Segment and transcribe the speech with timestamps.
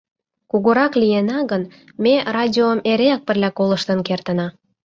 [0.51, 1.63] Кугурак лийына гын,
[2.03, 4.47] ме радиом эреак пырля колыштын кертына».